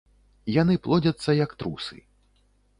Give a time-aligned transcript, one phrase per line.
[0.61, 2.03] Яны плодзяцца як трусы.